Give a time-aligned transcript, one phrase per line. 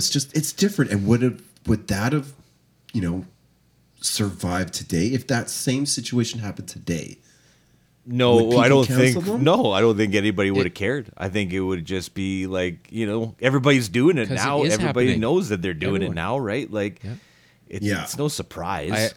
[0.00, 0.90] It's just it's different.
[0.90, 2.32] And would have would that have,
[2.92, 3.24] you know,
[4.00, 7.18] survived today if that same situation happened today?
[8.06, 9.22] No, I don't think.
[9.24, 9.44] them?
[9.44, 11.12] No, I don't think anybody would have cared.
[11.16, 14.62] I think it would just be like you know everybody's doing it now.
[14.64, 15.20] is Everybody happening.
[15.20, 16.12] knows that they're doing Everyone.
[16.16, 16.70] it now, right?
[16.70, 17.14] Like, Yeah.
[17.68, 18.02] it's, Yeah.
[18.04, 18.90] it's no surprise.
[18.92, 19.10] I,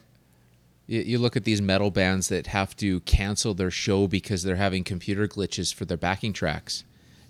[0.86, 4.58] you, you look at these metal bands that have to cancel their show because they're
[4.58, 6.84] having computer glitches for their backing tracks.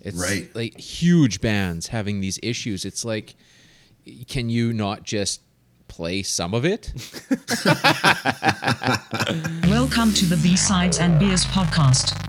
[0.04, 0.54] It's Right.
[0.54, 2.84] like huge bands having these issues.
[2.84, 3.34] It's like,
[4.28, 5.40] can you not just
[5.88, 6.92] play some of it?
[9.66, 12.20] Welcome to the B-Sides and Beers podcast.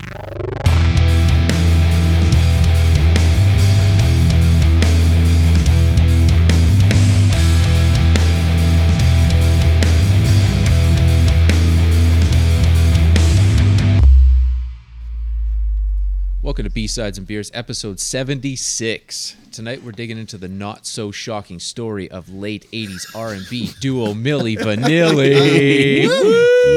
[16.56, 19.36] Welcome to B-Sides and Beers, episode 76.
[19.52, 24.56] Tonight we're digging into the not so shocking story of late 80s R&B duo Milli
[24.58, 26.06] Vanilli.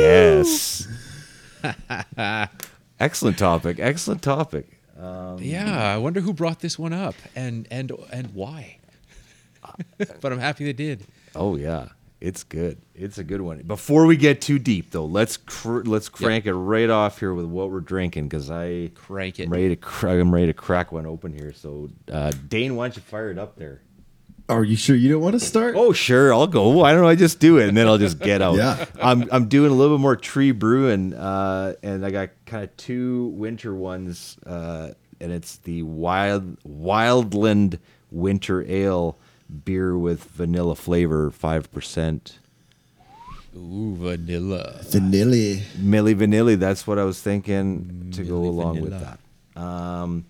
[0.00, 0.88] yes.
[2.98, 3.78] Excellent topic.
[3.78, 4.66] Excellent topic.
[4.98, 8.78] Um, yeah, I wonder who brought this one up and and and why.
[10.20, 11.06] but I'm happy they did.
[11.36, 11.90] Oh yeah,
[12.20, 12.78] it's good.
[12.94, 13.58] It's a good one.
[13.62, 17.46] Before we get too deep, though, let's cr- let's crank it right off here with
[17.46, 19.44] what we're drinking because I Crank it.
[19.44, 21.52] I'm ready to cr- I'm ready to crack one open here.
[21.52, 23.82] So, uh, Dane, why don't you fire it up there?
[24.48, 25.74] Are you sure you don't want to start?
[25.76, 26.70] Oh sure, I'll go.
[26.70, 27.08] Why don't know.
[27.08, 28.54] I just do it and then I'll just get out?
[28.56, 28.86] Yeah.
[29.00, 32.74] I'm I'm doing a little bit more tree brewing, uh, and I got kind of
[32.78, 37.78] two winter ones, uh, and it's the wild Wildland
[38.10, 39.18] Winter Ale
[39.64, 42.38] beer with vanilla flavor, five percent.
[43.56, 44.80] Ooh, vanilla.
[44.82, 45.60] Vanilla.
[45.78, 49.18] Milli Vanilli, that's what I was thinking to go Milli along with that.
[49.60, 50.26] Um,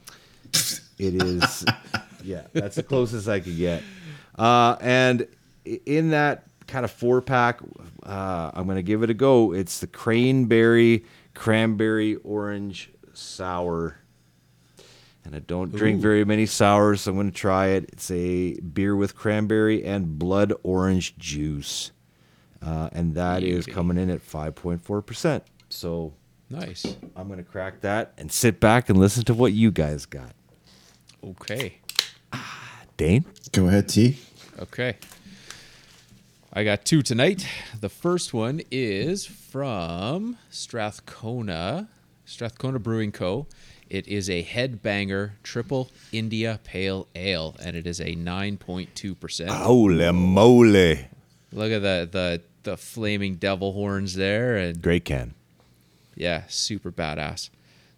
[0.98, 1.64] it is,
[2.24, 3.82] yeah, that's the closest I could get.
[4.38, 5.26] Uh, and
[5.64, 7.60] in that kind of four pack,
[8.04, 9.52] uh, I'm going to give it a go.
[9.52, 13.96] It's the Craneberry Cranberry Orange Sour.
[15.28, 17.90] And I don't drink very many sours, so I'm going to try it.
[17.92, 21.92] It's a beer with cranberry and blood orange juice.
[22.62, 23.72] Uh, and that is Beauty.
[23.72, 25.42] coming in at 5.4%.
[25.68, 26.14] So
[26.48, 26.96] Nice.
[27.14, 30.32] I'm going to crack that and sit back and listen to what you guys got.
[31.22, 31.74] Okay.
[32.96, 33.26] Dane?
[33.52, 34.18] Go ahead, T.
[34.58, 34.96] Okay.
[36.54, 37.46] I got two tonight.
[37.78, 41.90] The first one is from Strathcona,
[42.24, 43.46] Strathcona Brewing Co.
[43.90, 49.48] It is a headbanger triple India Pale Ale, and it is a 9.2%.
[49.48, 51.06] Holy moly.
[51.52, 55.32] Look at the, the the flaming devil horns there, and Great can.
[56.16, 57.48] yeah, super badass.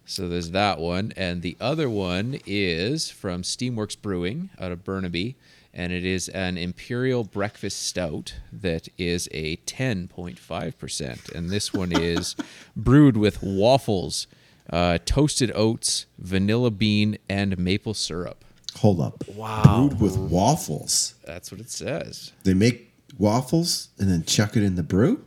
[0.05, 5.35] So there's that one, and the other one is from Steamworks Brewing out of Burnaby,
[5.73, 12.35] and it is an Imperial Breakfast Stout that is a 10.5%, and this one is
[12.75, 14.27] brewed with waffles,
[14.69, 18.43] uh, toasted oats, vanilla bean, and maple syrup.
[18.77, 19.27] Hold up.
[19.27, 19.87] Wow.
[19.89, 21.15] Brewed with waffles.
[21.25, 22.31] That's what it says.
[22.43, 25.23] They make waffles and then chuck it in the brew.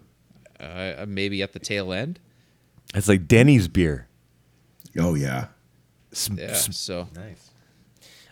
[0.59, 2.19] Uh, maybe at the tail end.
[2.95, 4.09] It's like Denny's beer.
[4.99, 5.49] Oh yeah,
[6.13, 6.55] Sm- Yeah.
[6.55, 7.51] sm- So nice.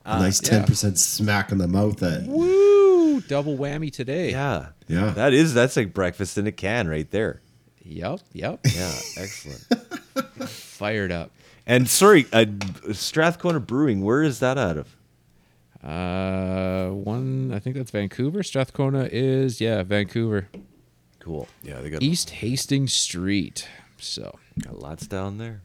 [0.04, 1.96] a nice ten percent smack in the mouth.
[1.98, 4.30] That woo, double whammy today.
[4.30, 4.68] Yeah.
[4.88, 5.10] Yeah.
[5.10, 7.42] That is, that's like breakfast in a can right there.
[7.84, 8.20] Yep.
[8.32, 8.60] Yep.
[8.72, 8.92] Yeah.
[9.18, 9.66] Excellent.
[10.82, 11.30] Fired up.
[11.64, 12.44] and sorry, uh,
[12.90, 14.96] Strathcona Brewing, where is that out of?
[15.80, 17.52] Uh, one.
[17.54, 18.42] I think that's Vancouver.
[18.42, 20.48] Strathcona is yeah, Vancouver.
[21.20, 21.46] Cool.
[21.62, 23.68] Yeah, they got, East Hastings Street.
[23.98, 25.60] So got lots down there.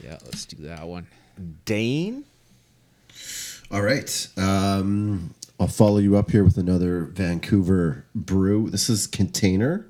[0.00, 1.08] yeah, let's do that one.
[1.64, 2.22] Dane?
[3.72, 4.28] All right.
[4.36, 8.70] Um, I'll follow you up here with another Vancouver brew.
[8.70, 9.88] This is Container.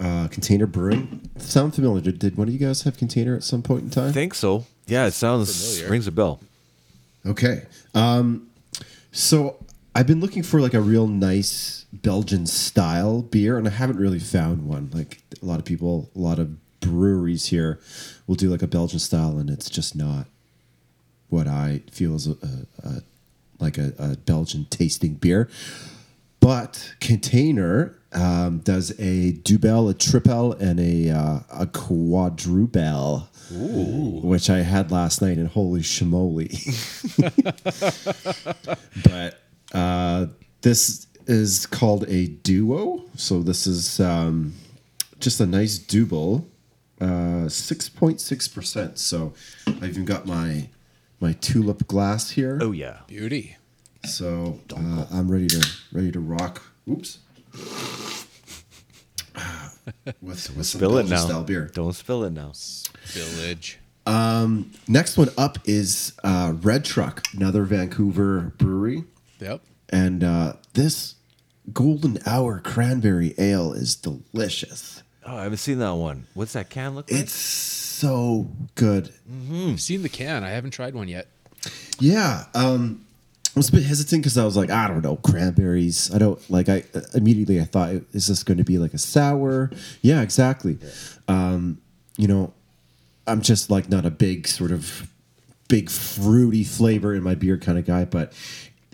[0.00, 1.28] Uh, container Brewing.
[1.36, 2.00] Sound familiar?
[2.00, 4.08] Did, did one of you guys have Container at some point in time?
[4.08, 4.64] I think so.
[4.86, 5.90] Yeah, it sounds, Familiar.
[5.90, 6.40] rings a bell.
[7.26, 7.64] Okay.
[7.94, 8.48] Um,
[9.12, 9.56] so
[9.94, 14.18] I've been looking for like a real nice Belgian style beer, and I haven't really
[14.18, 14.90] found one.
[14.92, 17.78] Like a lot of people, a lot of breweries here
[18.26, 20.26] will do like a Belgian style, and it's just not
[21.28, 23.02] what I feel is a, a, a
[23.58, 25.48] like a, a Belgian tasting beer.
[26.40, 33.28] But Container um, does a Dubbel, a Triple, and a uh, a Quadruple,
[34.22, 36.50] which I had last night, and holy shmoly!
[39.04, 39.40] but
[39.76, 40.26] uh,
[40.62, 43.04] this is called a duo.
[43.16, 44.54] So this is um,
[45.20, 46.48] just a nice double,
[47.00, 48.98] uh, six point six percent.
[48.98, 49.34] So
[49.66, 50.68] I even got my
[51.20, 52.58] my tulip glass here.
[52.60, 53.00] Oh, yeah.
[53.06, 53.56] Beauty.
[54.04, 56.62] So uh, I'm ready to ready to rock.
[56.88, 57.18] Oops.
[60.20, 61.16] with with some Spill it now.
[61.18, 61.70] style beer.
[61.74, 62.52] Don't spill it now.
[63.06, 63.78] Village.
[64.06, 69.04] Um, next one up is uh, Red Truck, another Vancouver brewery,
[69.40, 69.60] Yep.
[69.90, 71.16] and uh, this
[71.72, 75.02] Golden Hour Cranberry Ale is delicious.
[75.24, 76.26] Oh, I haven't seen that one.
[76.34, 77.20] What's that can look like?
[77.20, 79.12] It's so good.
[79.52, 80.42] I've seen the can.
[80.44, 81.28] I haven't tried one yet.
[82.00, 82.46] Yeah.
[82.54, 83.04] Um,
[83.56, 86.14] I was a bit hesitant because I was like, I don't know, cranberries.
[86.14, 86.68] I don't like.
[86.68, 89.70] I immediately I thought, is this going to be like a sour?
[90.02, 90.78] Yeah, exactly.
[91.26, 91.80] Um,
[92.16, 92.52] you know,
[93.26, 95.10] I'm just like not a big sort of
[95.68, 98.32] big fruity flavor in my beer kind of guy, but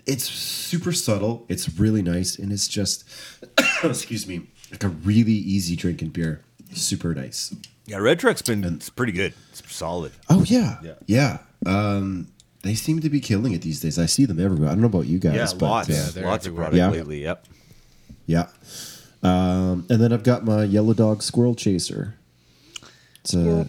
[0.07, 1.45] it's super subtle.
[1.49, 3.03] It's really nice, and it's just,
[3.83, 6.41] excuse me, like a really easy drinking beer.
[6.73, 7.55] Super nice.
[7.85, 9.33] yeah, Red Truck's been it's pretty good.
[9.51, 10.11] It's solid.
[10.29, 10.93] Oh yeah, Yeah.
[11.05, 11.37] yeah.
[11.65, 12.27] Um,
[12.67, 13.97] they seem to be killing it these days.
[13.97, 14.69] I see them everywhere.
[14.69, 15.87] I don't know about you guys, Yeah, but lots.
[16.13, 16.69] they're lots of everywhere.
[16.71, 16.89] product Yeah.
[16.89, 17.23] lately.
[17.23, 17.45] Yep.
[18.25, 18.47] yeah.
[19.23, 22.15] Um, and then I've got my Yellow Dog Squirrel Chaser.
[23.21, 23.67] It's a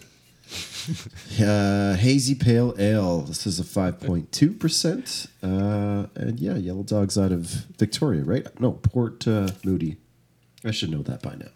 [1.43, 3.21] uh, hazy pale ale.
[3.21, 7.41] This is a five point two percent, Uh, and yeah, Yellow Dog's out of
[7.77, 8.47] Victoria, right?
[8.59, 9.97] No, Port uh, Moody.
[10.63, 11.49] I should know that by now.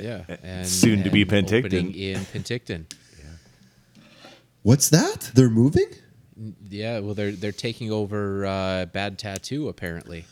[0.00, 0.24] Yeah.
[0.42, 1.64] And soon to be and Penticton.
[1.66, 2.86] opening in Penticton.
[4.62, 5.30] What's that?
[5.34, 5.86] They're moving?
[6.68, 6.98] Yeah.
[7.00, 10.24] Well, they're they're taking over uh, Bad Tattoo apparently.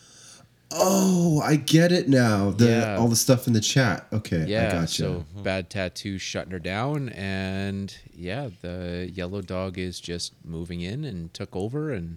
[0.74, 2.50] Oh, I get it now.
[2.50, 2.96] The Yeah.
[2.96, 4.06] all the stuff in the chat.
[4.12, 4.72] Okay, I Yeah.
[4.72, 4.94] gotcha.
[4.94, 11.04] So Bad Tattoo shutting her down, and yeah, the Yellow Dog is just moving in
[11.04, 12.16] and took over, and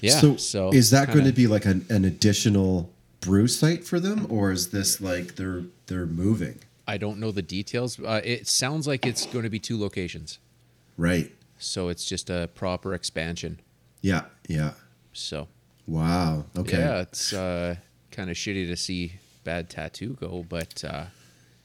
[0.00, 0.18] yeah.
[0.18, 2.90] so, So, is that going to be like an, an additional
[3.20, 6.58] brew site for them, or is this like they're they're moving?
[6.88, 8.00] I don't know the details.
[8.00, 10.38] Uh, it sounds like it's going to be two locations,
[10.96, 11.30] Right.
[11.60, 13.60] So it's just a proper expansion.
[14.00, 14.22] Yeah.
[14.48, 14.72] Yeah.
[15.12, 15.48] So
[15.86, 16.44] Wow.
[16.56, 16.78] Okay.
[16.78, 17.76] yeah, it's uh,
[18.10, 19.14] kind of shitty to see
[19.44, 21.06] Bad Tattoo go, but uh,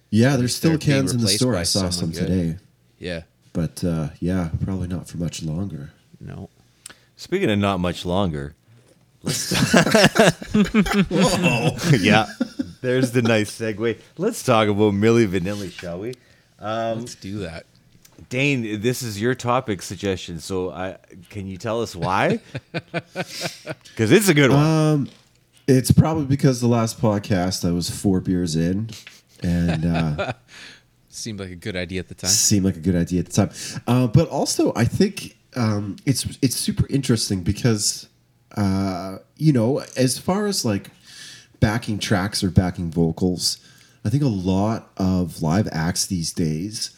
[0.09, 1.55] Yeah, there's still cans in the store.
[1.55, 2.27] I saw some good.
[2.27, 2.57] today,
[2.97, 3.21] yeah,
[3.53, 5.91] but uh, yeah, probably not for much longer.
[6.19, 6.49] no.
[7.17, 8.55] Speaking of not much longer,
[9.23, 9.51] let's.
[12.01, 12.25] yeah,
[12.81, 13.97] there's the nice segue.
[14.17, 16.13] Let's talk about Milli Vanilli, shall we?
[16.59, 17.65] Let's do that.
[18.35, 20.41] Dane, this is your topic suggestion.
[20.41, 20.97] So, I
[21.29, 22.41] can you tell us why?
[23.13, 25.09] Because it's a good one.
[25.69, 28.89] It's probably because the last podcast I was four beers in,
[29.41, 30.33] and uh,
[31.07, 32.29] Seemed like a good idea at the time.
[32.29, 33.51] seemed like a good idea at the time.
[33.87, 38.09] Uh, but also, I think um, it's it's super interesting because
[38.57, 40.91] uh, you know, as far as like
[41.61, 43.59] backing tracks or backing vocals,
[44.03, 46.91] I think a lot of live acts these days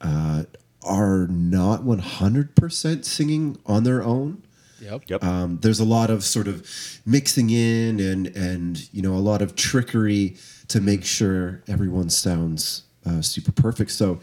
[0.00, 0.44] uh,
[0.82, 4.42] are not one hundred percent singing on their own.
[4.80, 5.02] Yep.
[5.08, 5.24] yep.
[5.24, 6.64] Um, there's a lot of sort of
[7.04, 10.36] mixing in and and you know a lot of trickery
[10.68, 13.90] to make sure everyone sounds uh, super perfect.
[13.90, 14.20] So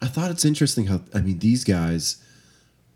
[0.00, 2.22] I thought it's interesting how I mean these guys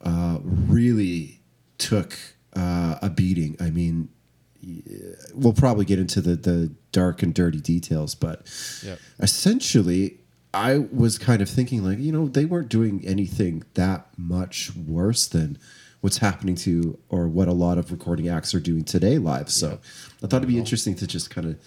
[0.03, 1.41] uh, really
[1.79, 2.17] took
[2.55, 3.56] uh, a beating.
[3.61, 4.09] I mean,
[5.35, 8.47] we'll probably get into the the dark and dirty details, but
[8.85, 8.99] Yep.
[9.19, 10.17] essentially.
[10.52, 15.26] I was kind of thinking, like, you know, they weren't doing anything that much worse
[15.26, 15.58] than
[16.00, 19.50] what's happening to or what a lot of recording acts are doing today live.
[19.50, 19.79] So
[20.23, 21.58] I thought it'd be interesting to just kind of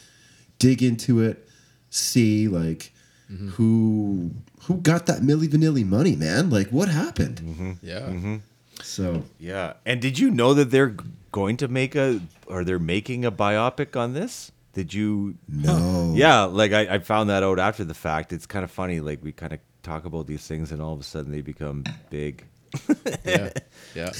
[0.60, 1.48] dig into it,
[1.89, 2.91] see like
[3.31, 3.50] mm-hmm.
[3.50, 4.31] who
[4.63, 6.50] who got that Milli Vanilli money, man.
[6.50, 7.41] Like what happened?
[7.41, 7.72] Mm-hmm.
[7.81, 8.00] Yeah.
[8.00, 8.36] Mm-hmm.
[8.81, 9.74] So yeah.
[9.86, 10.96] And did you know that they're
[11.31, 14.51] going to make a, or they're making a biopic on this?
[14.74, 15.36] Did you?
[15.48, 18.34] no, Yeah, like I, I found that out after the fact.
[18.34, 19.00] It's kind of funny.
[19.00, 21.84] Like we kind of talk about these things, and all of a sudden they become
[22.10, 22.44] big.
[23.25, 23.51] Yeah.
[23.96, 24.12] Yeah.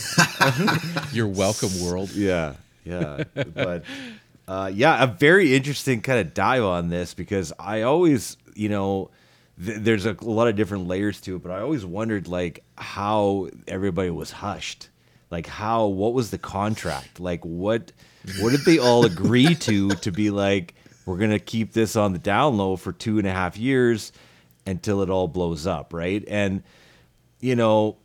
[1.12, 2.12] You're welcome, world.
[2.12, 2.54] Yeah,
[2.86, 3.24] yeah.
[3.54, 3.84] but
[4.48, 9.10] uh, yeah, a very interesting kind of dive on this because I always, you know,
[9.64, 13.50] th- there's a lot of different layers to it, but I always wondered like how
[13.68, 14.90] everybody was hushed.
[15.34, 17.20] Like how what was the contract?
[17.20, 17.92] Like what
[18.40, 20.76] what did they all agree to to be like
[21.08, 24.12] we're gonna keep this on the down low for two and a half years
[24.68, 26.24] until it all blows up, right?
[26.28, 26.62] And
[27.40, 27.98] you know,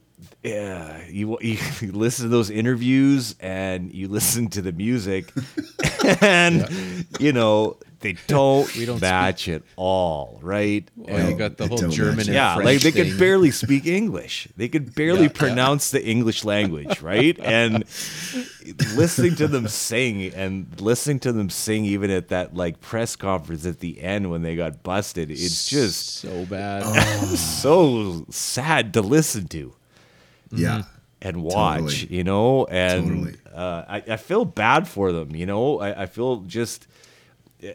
[0.42, 5.32] yeah, you, you listen to those interviews and you listen to the music,
[6.20, 10.88] and you know they don't, We don't match at all, right?
[10.94, 13.10] Well, you got the whole German and yeah, French like they thing.
[13.10, 14.46] could barely speak English.
[14.56, 15.38] They could barely Yeah, yeah.
[15.40, 17.36] pronounce the English language, right?
[17.40, 17.84] And
[18.94, 23.66] listening to them sing and listening to them sing even at that like press conference
[23.66, 26.84] at the end when they got busted, it's just so bad.
[27.36, 29.74] so sad to listen to
[30.50, 30.82] yeah,
[31.22, 32.16] and watch, Totally.
[32.16, 33.36] you know, and Totally.
[33.54, 35.34] uh, I, I feel bad for them.
[35.34, 36.86] You know, I, I feel just.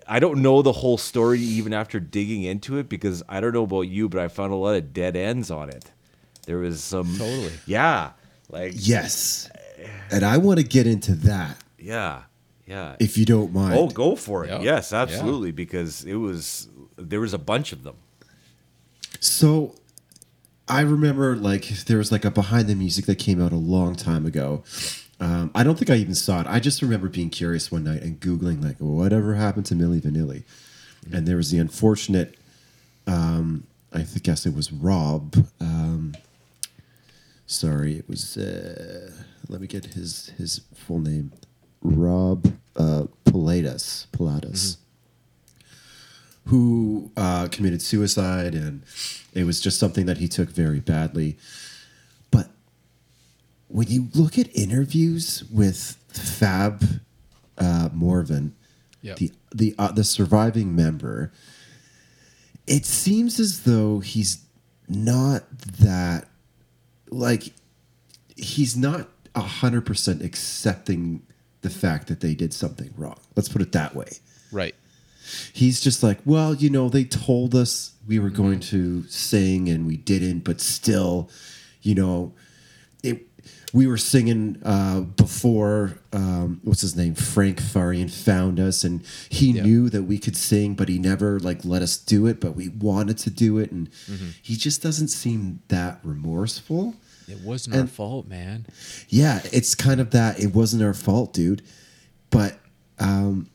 [0.08, 3.64] I don't know the whole story even after digging into it because I don't know
[3.64, 5.92] about you, but I found a lot of dead ends on it.
[6.46, 7.52] There was some Totally.
[7.66, 8.12] yeah,
[8.50, 9.50] like Yes.
[10.10, 12.22] And I want to get into that yeah,
[12.66, 12.96] yeah.
[13.02, 13.74] if you don't mind.
[13.78, 14.52] Oh, go for it.
[14.52, 14.62] Yeah.
[14.62, 15.02] Yes, Yeah.
[15.02, 15.52] absolutely.
[15.52, 17.96] Because it was there was a bunch of them.
[19.20, 19.76] So
[20.68, 23.96] I remember like there was like a behind the music that came out a long
[23.96, 24.64] time ago.
[25.20, 26.48] Um, I don't think I even saw it.
[26.48, 30.44] I just remember being curious one night and googling like whatever happened to Milli Vanilli,
[31.12, 32.36] and there was the unfortunate.
[33.08, 35.36] Um, I guess it was Rob.
[35.60, 36.16] Um,
[37.46, 38.38] sorry, it was.
[38.38, 39.12] Uh,
[39.50, 41.34] let me get his his full name.
[41.82, 44.08] Rob uh, Pilatus.
[44.12, 44.78] Pilatus
[46.46, 48.84] who uh, committed suicide, and
[49.34, 51.38] it was just something that he took very badly.
[52.32, 52.50] But
[53.68, 56.84] when you look at interviews with Fab
[57.58, 58.56] uh, Morvan,
[59.02, 59.18] Yep.
[59.18, 61.32] the the uh, the surviving member,
[62.68, 64.46] it seems as though he's
[64.88, 66.28] not that
[67.10, 67.54] like
[68.38, 71.22] he's not a hundred percent accepting
[71.62, 73.18] the fact that they did something wrong.
[73.36, 74.08] Let's put it that way
[74.52, 74.76] Right.
[75.54, 79.86] He's just like, well, you know, they told us we were going to sing and
[79.86, 81.30] we didn't, but still,
[81.82, 82.34] you know,
[83.04, 83.28] it.
[83.74, 85.98] We were singing uh, before.
[86.14, 87.16] Um, what's his name?
[87.16, 89.64] Frank Farian found us, and he Yeah.
[89.64, 92.40] knew that we could sing, but he never like let us do it.
[92.40, 93.90] But we wanted to do it, and
[94.44, 96.94] he just doesn't seem that remorseful.
[97.28, 98.68] It wasn't our fault, man.
[99.10, 100.40] Yeah, it's kind of that.
[100.40, 101.64] It wasn't our fault, dude.
[102.30, 102.60] But
[103.00, 103.50] um,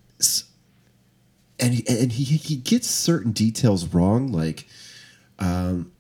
[1.61, 4.33] and he, and he he gets certain details wrong.
[4.33, 4.67] Like,
[5.39, 5.93] um,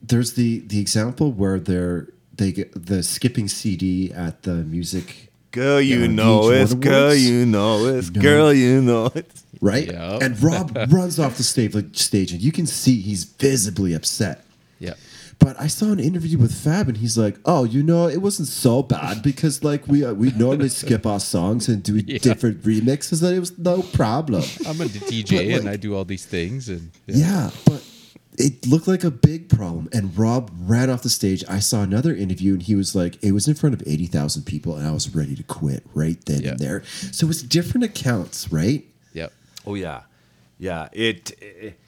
[0.00, 5.82] there's the the example where they're they get the skipping CD at the music Girl,
[5.82, 8.22] you Yeah, know VH1 it's girl, you know it's No.
[8.22, 9.30] girl, you know it.
[9.60, 9.86] right?
[9.86, 10.22] Yep.
[10.22, 14.46] And Rob runs off the stage like stage, and you can see he's visibly upset.
[14.78, 14.94] Yeah.
[15.42, 18.48] But I saw an interview with Fab, and he's like, "Oh, you know, it wasn't
[18.48, 22.18] so bad because like we uh, we normally skip our songs and do Yeah.
[22.18, 26.04] different remixes, and it was no problem." I'm a DJ But, and I do all
[26.04, 27.82] these things and Yeah, but
[28.38, 29.88] it looked like a big problem.
[29.92, 31.42] And Rob ran off the stage.
[31.48, 34.44] I saw another interview, and he was like, "It was in front of eighty thousand
[34.44, 36.50] people, and I was ready to quit right then Yeah.
[36.50, 38.84] and there." So it's different accounts, right?
[39.12, 39.32] Yep.
[39.66, 40.02] Oh yeah,
[40.58, 40.88] yeah.
[40.92, 41.78] It, it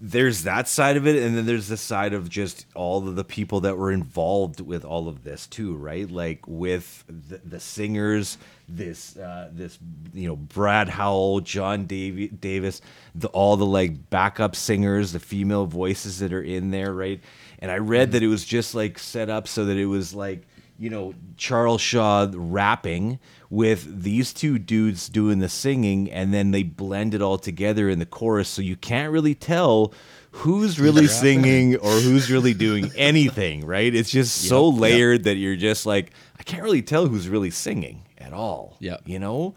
[0.00, 3.24] there's that side of it, and then there's the side of just all of the
[3.24, 6.10] people that were involved with all of this too, right?
[6.10, 9.78] Like with the, the singers, this uh, this
[10.12, 12.80] you know Brad Howell, John Davy, Davis,
[13.14, 17.20] the all the like backup singers, the female voices that are in there, right?
[17.60, 20.47] And I read that it was just like set up so that it was like
[20.78, 23.18] you know Charles Shaw rapping
[23.50, 27.98] with these two dudes doing the singing and then they blend it all together in
[27.98, 29.92] the chorus so you can't really tell
[30.32, 31.08] who's really rapping.
[31.42, 34.80] singing or who's really doing anything right it's just so Yep.
[34.80, 39.02] layered that you're just like I can't really tell who's really singing at all Yep.
[39.06, 39.54] you know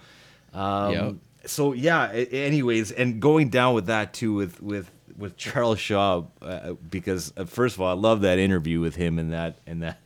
[0.54, 1.16] um, Yep.
[1.46, 6.74] so yeah anyways and going down with that too with with with Charles Shaw uh,
[6.90, 10.00] because uh, first of all I love that interview with him and that and that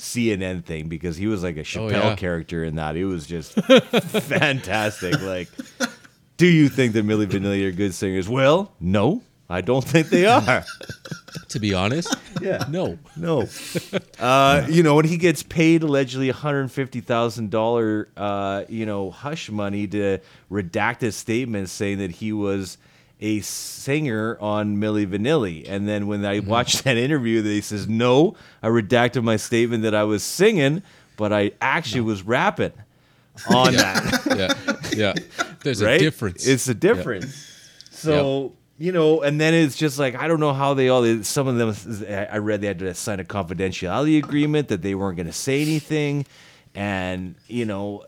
[0.00, 2.16] CNN thing because he was like a Chappelle yeah.
[2.16, 2.96] character in that.
[2.96, 5.20] It was just fantastic.
[5.20, 5.48] Like,
[6.36, 8.28] do you think that Milli Vanilli are good singers?
[8.28, 10.64] Well, no, I don't think they are.
[11.48, 12.64] To be honest, Yeah.
[12.70, 12.98] no.
[13.16, 13.48] No.
[14.18, 20.18] Uh, you know, when he gets paid allegedly $150,000, uh, you know, hush money to
[20.50, 22.78] redact his statement saying that he was
[23.20, 25.68] a singer on Milli Vanilli.
[25.68, 26.48] And then when I mm-hmm.
[26.48, 30.82] watched that interview, he says, no, I redacted my statement that I was singing,
[31.16, 32.72] but I actually was rapping
[33.48, 34.56] on that.
[34.96, 35.14] Yeah.
[35.14, 35.14] Yeah.
[35.62, 35.96] There's right?
[35.96, 36.46] a difference.
[36.46, 37.46] It's a difference.
[37.90, 41.22] So you know, and then it's just like I don't know how they all.
[41.22, 45.16] Some of them, I read they had to sign a confidentiality agreement that they weren't
[45.16, 46.24] going to say anything,
[46.74, 48.04] and you know,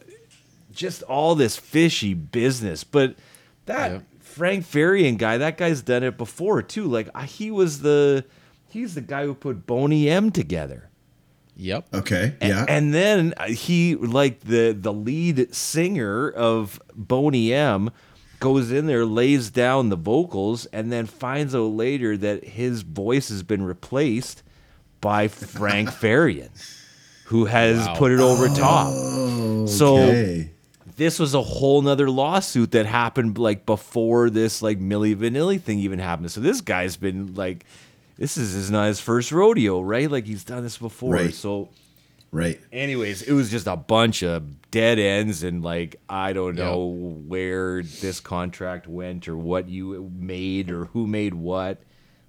[0.72, 2.84] just all this fishy business.
[2.84, 3.16] But
[3.66, 4.00] that Yeah.
[4.32, 6.84] Frank Farian guy, that guy's done it before too.
[6.84, 8.24] Like he was the,
[8.68, 10.88] he's the guy who put Boney M together.
[11.56, 11.86] Yep.
[11.94, 12.34] Okay.
[12.40, 12.64] A- Yeah.
[12.68, 17.90] And then uh, he, like the the lead singer of Boney M,
[18.40, 23.28] goes in there, lays down the vocals, and then finds out later that his voice
[23.28, 24.42] has been replaced
[25.02, 26.48] by Frank Farian,
[27.26, 27.94] who has Wow.
[27.96, 28.88] put it over top.
[29.68, 30.51] So okay.
[31.02, 35.80] This was a whole nother lawsuit that happened like before this like Milli Vanilli thing
[35.80, 36.30] even happened.
[36.30, 37.64] So this guy's been like,
[38.18, 40.08] this is, is not his first rodeo, right?
[40.08, 41.12] Like he's done this before.
[41.12, 41.34] Right.
[41.34, 41.70] So
[42.30, 42.60] Right.
[42.72, 47.82] anyways, it was just a bunch of dead ends and like I don't know where
[47.82, 51.82] this contract went or what you made or who made what.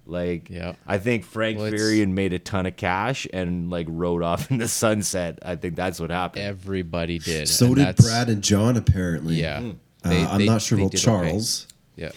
[0.06, 0.74] Like Yeah.
[0.86, 4.58] I think Frank Well, Farian made a ton of cash and like rode off in
[4.58, 5.38] the sunset.
[5.42, 6.44] I think that's what happened.
[6.44, 7.48] Everybody did.
[7.48, 9.36] So and did Brad and John apparently.
[9.36, 9.62] Yeah.
[10.04, 11.04] Uh, They- I'm they- not sure about did okay.
[11.04, 11.66] Charles.
[11.96, 12.10] Yeah.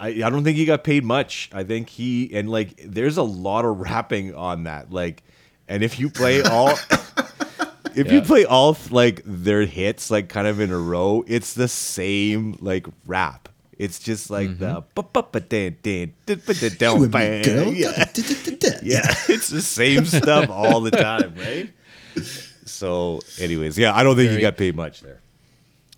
[0.00, 1.50] I, I don't think he got paid much.
[1.52, 4.90] I think he and like there's a lot of rapping on that.
[4.92, 5.22] Like
[5.68, 6.74] and if you play all
[7.94, 11.68] if you play all like their hits like kind of in a row, it's the
[11.68, 13.47] same like rap.
[13.78, 14.84] It's just like the
[17.72, 17.88] You.
[18.82, 19.14] Yeah.
[19.28, 21.70] It's the same stuff all the time, right?
[22.64, 25.20] So, anyways, yeah, I don't think Very- got paid much there.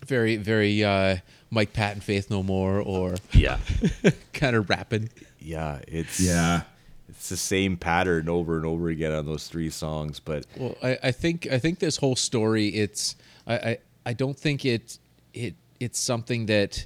[0.05, 1.17] Very, very uh,
[1.51, 3.59] Mike Patton, Faith No More, or Yeah,
[4.33, 5.09] kind of rapping.
[5.39, 6.61] yeah, it's Yeah.
[7.09, 10.19] it's the same pattern over and over again on those three songs.
[10.19, 14.37] But Well, I, I think I think this whole story it's I, I, I don't
[14.37, 14.97] think it
[15.33, 16.85] it it's something that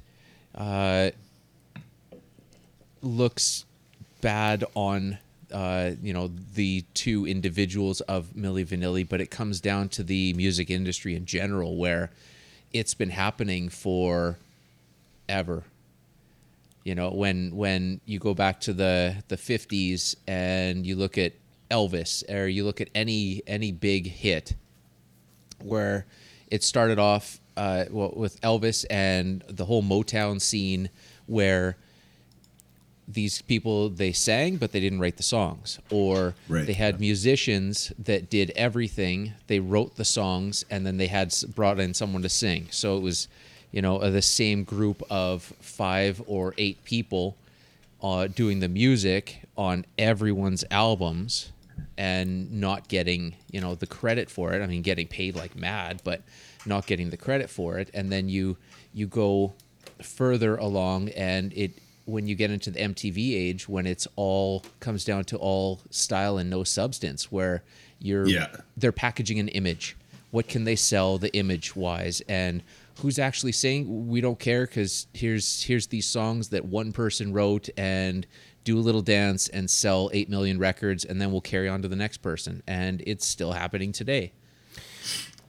[0.56, 1.12] uh,
[3.02, 3.66] looks
[4.22, 5.18] bad on
[5.52, 10.34] uh, you know the two individuals of Milli Vanilli, but it comes down to the
[10.34, 12.12] music industry in general, where
[12.74, 14.38] it's been happening for
[15.30, 15.64] ever.
[16.84, 21.34] You know, when when you go back to the the fifties and you look at
[21.70, 24.56] Elvis, or you look at any any big hit,
[25.62, 26.06] where
[26.50, 30.90] it started off uh, well, with Elvis and the whole Motown scene,
[31.28, 31.78] where
[33.08, 35.80] these people they sang but they didn't write the songs.
[35.92, 36.66] Or Right.
[36.66, 39.34] they had musicians that did everything.
[39.48, 42.68] They wrote the songs and then they had brought in someone to sing.
[42.72, 43.28] So it was
[43.72, 47.36] you know uh, the same group of five or eight people
[48.02, 51.52] uh, doing the music on everyone's albums
[51.98, 54.64] and not getting you know the credit for it.
[54.64, 56.24] I mean getting paid like mad but
[56.66, 58.58] not getting the credit for it and then you
[58.94, 59.54] you go
[60.02, 61.72] further along and it
[62.06, 66.38] when you get into the MTV age when it's all comes down to all style
[66.38, 67.64] and no substance where
[68.00, 68.48] you're Yeah.
[68.78, 69.96] they're packaging an image.
[70.32, 72.62] What can they sell the image wise and
[73.00, 77.70] who's actually saying we don't care cuz here's here's these songs that one person wrote
[77.78, 78.28] and
[78.64, 81.88] do a little dance and sell 8 million records and then we'll carry on to
[81.88, 82.62] the next person.
[82.68, 84.34] And it's still happening today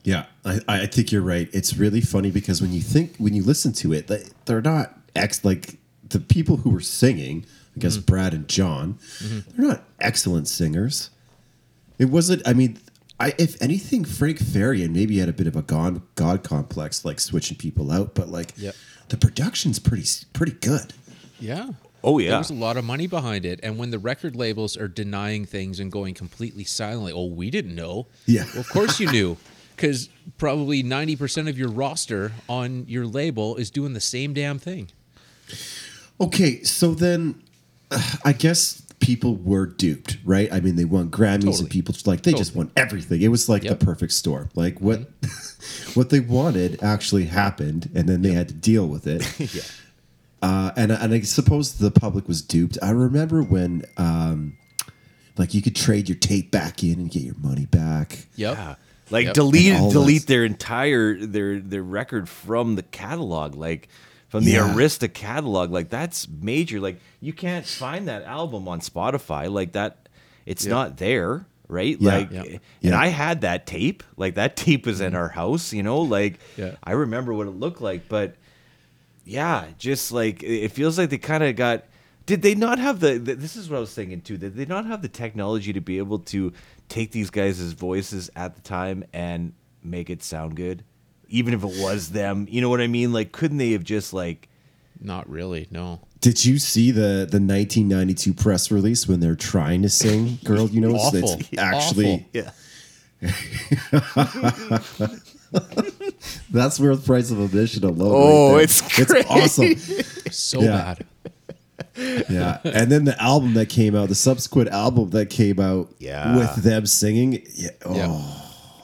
[0.07, 1.49] Yeah, I, I think you're right.
[1.51, 4.97] It's really funny because when you think when you listen to it, they, they're not
[5.17, 7.45] ex like the people who were singing.
[7.75, 8.05] I guess mm-hmm.
[8.05, 9.39] Brad and John, mm-hmm.
[9.51, 11.09] they're not excellent singers.
[11.99, 12.41] It wasn't.
[12.47, 12.79] I mean,
[13.19, 17.19] I if anything, Frank Farian maybe had a bit of a god god complex, like
[17.19, 18.15] switching people out.
[18.15, 18.75] But like, Yep.
[19.09, 20.93] the production's pretty pretty good.
[21.37, 21.71] Yeah.
[22.01, 22.29] Oh, yeah.
[22.29, 23.59] There was a lot of money behind it.
[23.61, 27.49] And when the record labels are denying things and going completely silent, like, oh, we
[27.49, 28.07] didn't know.
[28.25, 28.45] Yeah.
[28.53, 29.35] Well, of course you knew.
[29.77, 34.89] Because probably 90% of your roster on your label is doing the same damn thing.
[36.19, 37.41] Okay, so then
[37.91, 40.51] uh, I guess people were duped, right?
[40.51, 41.59] I mean, they won Grammys Totally.
[41.59, 43.21] and people just like they just won everything.
[43.21, 43.79] It was like Yep.
[43.79, 44.49] the perfect storm.
[44.55, 45.07] Like what
[45.93, 49.23] what they wanted actually happened, and then they had to deal with it.
[49.53, 49.61] yeah,
[50.41, 52.79] Uh, and and I suppose the public was duped.
[52.81, 54.57] I remember when um,
[55.37, 58.25] like you could trade your tape back in and get your money back.
[58.35, 58.57] Yep.
[58.57, 58.75] Yeah.
[59.09, 59.33] Like Yep.
[59.35, 63.87] delete delete that's- their entire their their record from the catalog, like
[64.29, 64.73] from the Yeah.
[64.73, 65.71] Arista catalog.
[65.71, 66.79] Like that's major.
[66.79, 69.51] Like you can't find that album on Spotify.
[69.51, 70.09] Like that,
[70.45, 71.97] it's not there, right?
[71.99, 72.15] Yeah.
[72.17, 72.41] Like, Yeah.
[72.43, 72.99] and Yeah.
[72.99, 74.03] I had that tape.
[74.17, 75.15] Like that tape was in mm-hmm.
[75.17, 75.71] our house.
[75.73, 76.75] You know, like Yeah.
[76.83, 78.35] I remember what it looked like, but
[79.25, 81.85] yeah, just like it it feels like they kind of got.
[82.25, 84.37] Did they not have the, th This is what I was thinking too.
[84.37, 86.51] Did they not have the technology to be able to
[86.89, 90.83] take these guys' voices at the time and make it sound good,
[91.29, 92.47] even if it was them?
[92.49, 93.13] You know what I mean?
[93.13, 94.49] Like, couldn't they have just like?
[94.99, 96.01] Not really, no.
[96.21, 100.67] Did you see the the 1992 press release when they're trying to sing "Girl"?
[100.69, 101.33] You know, it's, Awful.
[101.39, 102.51] it's actually Yeah.
[106.51, 108.11] that's worth price of admission alone.
[108.13, 108.61] Oh, right there.
[108.63, 109.75] it's it's awesome.
[110.31, 110.93] So Yeah.
[110.95, 111.05] bad.
[111.97, 116.35] Yeah, and then the album that came out, the subsequent album that came out, Yeah.
[116.37, 118.21] with them singing, yeah, oh, Yeah.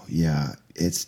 [0.07, 1.07] yeah, it's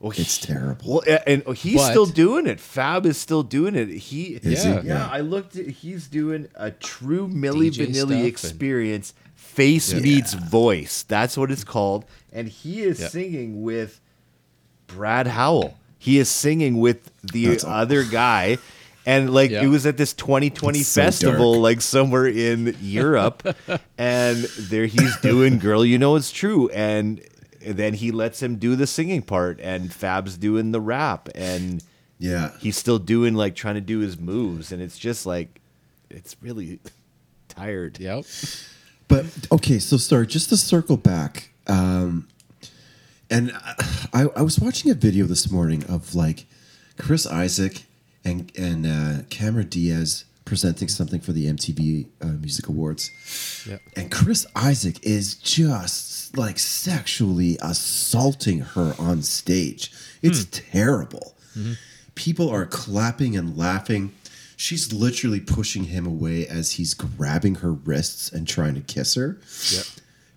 [0.00, 1.02] Well, it's he- terrible.
[1.06, 2.58] Well, and he's But- still doing it.
[2.60, 3.88] Fab is still doing it.
[3.88, 4.68] He, Is he?
[4.70, 5.08] yeah, Yeah.
[5.10, 5.54] I looked.
[5.56, 9.14] At, he's doing a true Milli DJ stuff Vanilli and- experience.
[9.34, 11.04] Face meets voice.
[11.06, 12.04] That's what it's called.
[12.32, 13.08] And he is Yeah.
[13.08, 14.00] singing with
[14.86, 15.74] Brad Howell.
[15.98, 17.72] He is singing with the That's awesome.
[17.74, 18.58] other guy.
[19.04, 19.62] And like Yeah.
[19.64, 21.62] it was at this 2020 It's so festival, dark.
[21.62, 23.42] like somewhere in Europe,
[23.98, 27.20] and there he's doing "Girl, You Know It's True," and
[27.66, 31.82] then he lets him do the singing part, and Fab's doing the rap, and
[32.18, 32.52] Yeah.
[32.60, 35.60] he's still doing like trying to do his moves, and it's just like
[36.08, 36.78] it's really
[37.48, 37.98] tired.
[37.98, 38.24] Yep.
[39.08, 41.50] But okay, so sorry, just to circle back.
[41.66, 42.28] Um,
[43.30, 43.52] and
[44.12, 46.46] I, I was watching a video this morning of like
[46.98, 47.82] Chris Isaak
[48.24, 53.10] and and uh, Cameron Diaz presenting something for the MTV uh, Music Awards.
[53.68, 53.80] Yep.
[53.96, 59.92] And Chris Isaak is just like sexually assaulting her on stage.
[60.20, 61.34] It's terrible.
[62.14, 64.12] People are clapping and laughing.
[64.56, 69.38] She's literally pushing him away as he's grabbing her wrists and trying to kiss her.
[69.72, 69.84] Yep.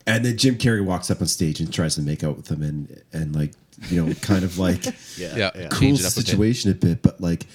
[0.08, 2.62] And then Jim Carrey walks up on stage and tries to make out with him
[2.62, 3.54] and and like
[3.89, 4.86] you know kind of like
[5.17, 5.50] Yeah.
[5.71, 6.28] cools Change the it up a bit.
[6.28, 7.45] situation a bit, but like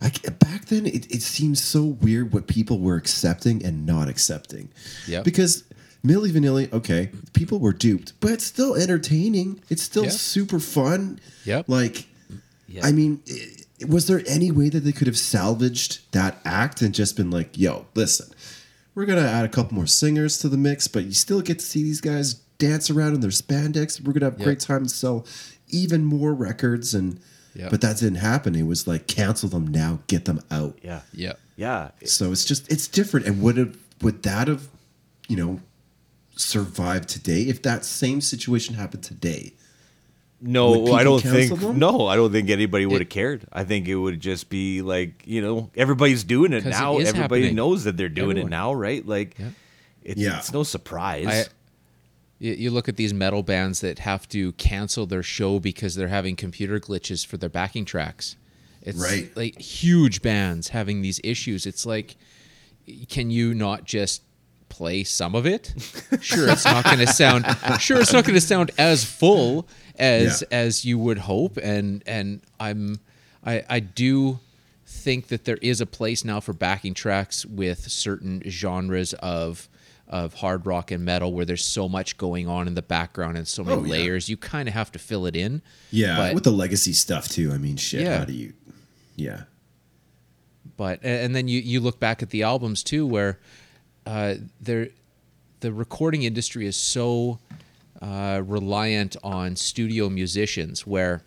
[0.00, 4.68] I, back then it, it seems so weird what people were accepting and not accepting.
[5.08, 5.24] Yep.
[5.24, 5.64] Because
[6.06, 9.60] Milli Vanilli, okay, people were duped, but it's still entertaining.
[9.68, 10.10] It's still Yeah.
[10.10, 11.18] super fun.
[11.44, 11.68] Yep.
[11.68, 12.06] Like,
[12.82, 16.94] I mean, i- was there any way that they could have salvaged that act and
[16.94, 18.28] just been like, yo, listen,
[18.94, 21.58] we're going to add a couple more singers to the mix, but you still get
[21.60, 24.00] to see these guys dance around in their spandex.
[24.00, 24.44] We're going to have a Yep.
[24.44, 25.26] great time to sell
[25.68, 26.94] even more records.
[26.94, 27.18] And,
[27.58, 27.70] Yep.
[27.70, 28.54] but that didn't happen.
[28.54, 30.78] It was like, cancel them now, get them out.
[30.82, 31.34] Yeah, Yeah.
[31.56, 31.90] yeah.
[32.04, 33.26] So it's just, it's different.
[33.26, 34.68] And would have, would that have,
[35.28, 35.60] you know,
[36.36, 39.52] survived today if that same situation happened today?
[40.40, 41.58] No, I don't think.
[41.58, 41.80] them?
[41.80, 43.44] No, I don't think anybody would have cared.
[43.52, 46.98] I think it would just be like you know everybody's doing it now.
[46.98, 47.56] is Everybody happening.
[47.56, 48.46] knows that they're doing Everyone.
[48.52, 49.04] it now, right?
[49.04, 49.46] Like, Yeah.
[50.04, 50.38] it's, Yeah.
[50.38, 51.50] it's no surprise.
[52.40, 56.36] You look at these metal bands that have to cancel their show because they're having
[56.36, 58.36] computer glitches for their backing tracks.
[58.82, 59.36] It's Right.
[59.36, 61.66] like huge bands having these issues.
[61.66, 62.16] It's like,
[63.08, 64.22] can you not just
[64.68, 65.74] play some of it?
[66.20, 67.44] Sure, it's not going to sound.
[67.80, 69.66] Sure, it's not going to sound as full
[69.98, 70.58] as Yeah.
[70.58, 71.56] as you would hope.
[71.56, 73.00] And and I'm,
[73.44, 74.38] I I do
[74.86, 79.68] think that there is a place now for backing tracks with certain genres of
[80.08, 83.46] of hard rock and metal where there's so much going on in the background and
[83.46, 83.90] so many Oh, yeah.
[83.92, 87.28] layers you kind of have to fill it in Yeah, But- with the legacy stuff
[87.28, 87.52] too.
[87.52, 88.00] I mean, shit.
[88.02, 88.18] Yeah.
[88.20, 88.54] How do you?
[89.16, 89.42] Yeah,
[90.76, 93.38] but and then you you look back at the albums too where
[94.06, 94.88] uh there
[95.60, 97.40] the recording industry is so
[98.00, 101.24] uh, reliant on studio musicians where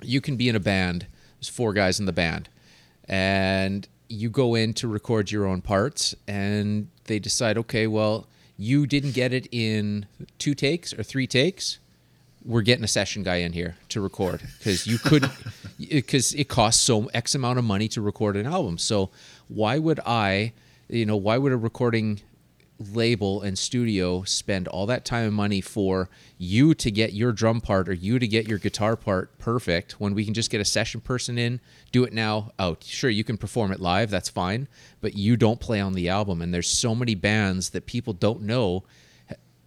[0.00, 2.48] you can be in a band there's four guys in the band
[3.06, 8.26] and you go in to record your own parts and they decide okay well
[8.62, 10.06] you didn't get it in
[10.38, 11.78] two takes or three takes.
[12.44, 15.32] We're getting a session guy in here to record because you couldn't
[15.78, 18.78] because it costs so x amount of money to record an album.
[18.78, 19.10] So
[19.48, 20.52] why would i
[20.88, 22.20] you know why would a recording
[22.92, 27.60] label and studio spend all that time and money for you to get your drum
[27.60, 30.64] part or you to get your guitar part perfect when we can just get a
[30.64, 34.66] session person in do it now out sure you can perform it live that's fine
[35.00, 38.42] but you don't play on the album and there's so many bands that people don't
[38.42, 38.84] know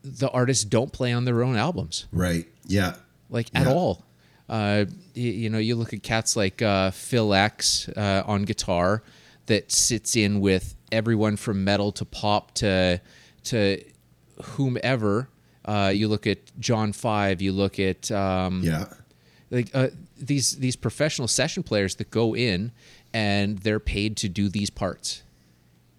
[0.05, 2.45] the artists don't play on their own albums right.
[2.67, 2.95] Yeah,
[3.29, 4.05] like at all.
[4.47, 9.03] Uh, y- you, know, you look at cats like uh, Phil X uh, on guitar
[9.47, 12.99] that sits in with everyone from metal to pop to
[13.45, 13.83] to
[14.43, 15.29] whomever.
[15.63, 17.41] Uh, you look at John Five.
[17.41, 18.85] You look at um, yeah,
[19.51, 22.71] like uh, these these professional session players that go in
[23.13, 25.23] and they're paid to do these parts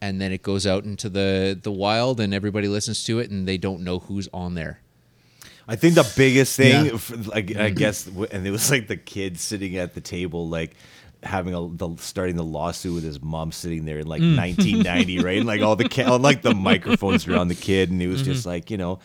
[0.03, 3.49] and then it goes out into the the wild and everybody listens to it and
[3.49, 4.81] they don't know who's on there
[5.69, 6.93] I think the biggest thing, Yeah.
[6.93, 10.77] f- like I guess, and it was like the kid sitting at the table, like
[11.27, 14.37] having a the, starting the lawsuit with his mom sitting there in like mm.
[14.37, 15.39] 1990, right?
[15.39, 18.41] And like all the ca- like the microphones around the kid, and he was just
[18.41, 18.49] mm-hmm.
[18.51, 18.99] like, you know.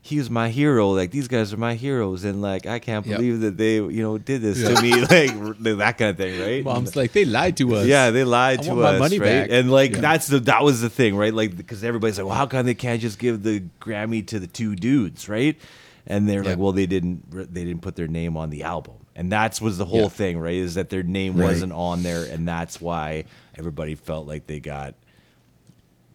[0.00, 0.90] He was my hero.
[0.90, 3.16] Like these guys are my heroes, and like I can't Yep.
[3.16, 4.92] believe that they, you know, did this to me.
[5.02, 6.64] Like that kind of thing, right?
[6.64, 9.20] mom's like they lied to us Yeah, they lied I to us, right?
[9.20, 9.48] back.
[9.50, 10.00] And like Yeah.
[10.00, 11.34] that's the that was the thing, right?
[11.34, 14.46] Like because everybody's like, well, how come they can't just give the Grammy to the
[14.46, 15.56] two dudes, right?
[16.06, 16.50] And they're Yeah.
[16.50, 19.76] like, well, they didn't they didn't put their name on the album, and that's was
[19.76, 20.08] the whole Yeah.
[20.08, 20.54] thing, right?
[20.54, 21.48] Is that their name Right.
[21.48, 23.24] wasn't on there, and that's why
[23.58, 24.94] everybody felt like they got,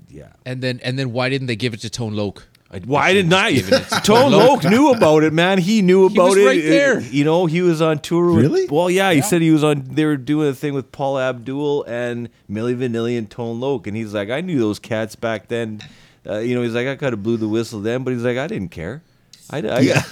[0.10, 0.30] yeah.
[0.46, 2.48] and then and then why didn't they give it to Tone Loc
[2.86, 3.52] Why didn't I?
[3.52, 5.60] given to Tone Loc knew about it, man.
[5.60, 6.46] He knew He about was it.
[6.46, 7.00] right there.
[7.02, 8.32] You know, he was on tour.
[8.34, 8.66] With, Really?
[8.68, 9.12] Well, yeah.
[9.14, 9.84] He said he was on.
[9.92, 13.96] They were doing a thing with Paula Abdul and Milli Vanilli and Tone Loc, and
[13.96, 15.82] he's like, I knew those cats back then.
[16.28, 18.38] Uh, you know, he's like, I kind of blew the whistle then, but he's like,
[18.38, 19.04] I didn't care.
[19.52, 20.04] I, I, I,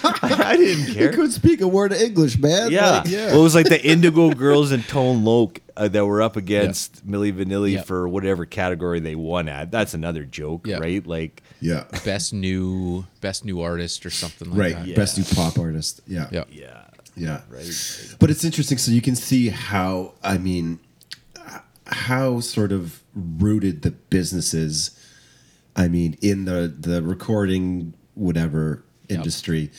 [0.45, 1.03] I didn't care.
[1.03, 2.71] You couldn't speak a word of English, man.
[2.71, 2.89] Yeah.
[3.01, 6.35] Like, Well, it was like the Indigo Girls and Tone Loc uh, that were up
[6.35, 7.85] against Milli Vanilli Yep.
[7.85, 9.71] for whatever category they won at.
[9.71, 10.77] That's another joke, Yeah.
[10.77, 11.05] right?
[11.05, 11.85] Like, Yeah.
[12.05, 14.75] best new best new artist or something like Right.
[14.75, 14.87] that.
[14.87, 14.95] Yeah.
[14.95, 16.01] Best new pop artist.
[16.07, 16.27] Yeah.
[16.31, 16.43] Yeah.
[16.51, 16.81] yeah,
[17.15, 17.41] Yeah.
[17.49, 18.15] right.
[18.19, 18.77] But it's interesting.
[18.77, 20.79] So you can see how, I mean,
[21.87, 24.91] how sort of rooted the business is.
[25.75, 29.19] I mean, in the the recording whatever Yep.
[29.19, 29.71] industry,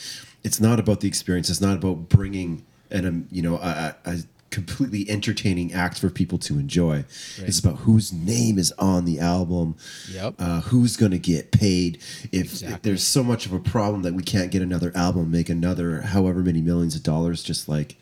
[0.44, 1.50] it's not about the experience.
[1.50, 4.16] It's not about bringing an um, you know a, a a
[4.50, 7.04] completely entertaining act for people to enjoy.
[7.38, 9.76] It's about whose name is on the album.
[10.10, 10.34] Yep.
[10.38, 11.96] Uh, who's going to get paid?
[12.32, 15.48] If, if there's so much of a problem that we can't get another album, make
[15.48, 17.96] another however many millions of dollars, just like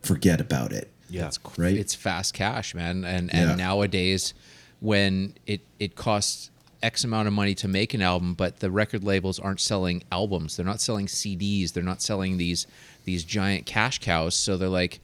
[0.00, 0.88] forget about it.
[1.10, 1.74] Yeah, Right?
[1.74, 3.04] It's fast cash, man.
[3.04, 3.48] And Yeah.
[3.50, 4.34] and nowadays
[4.78, 6.50] when it it costs
[6.82, 10.56] X amount of money to make an album, but the record labels aren't selling albums.
[10.56, 11.72] They're not selling CDs.
[11.72, 12.66] They're not selling these
[13.04, 14.34] these giant cash cows.
[14.34, 15.00] So they're like